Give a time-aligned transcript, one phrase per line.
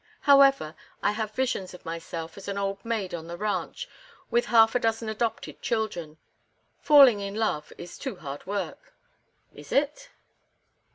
[0.21, 0.73] However,
[1.03, 3.87] I have visions of myself as an old maid on the ranch
[4.31, 6.17] with half a dozen adopted children.
[6.79, 8.95] Falling in love is too hard work."
[9.53, 10.09] "Is it?"